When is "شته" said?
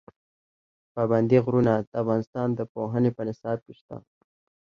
3.79-3.97